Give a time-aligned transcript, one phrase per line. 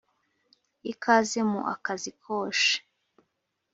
[0.91, 2.75] ikaze mu akazi koshe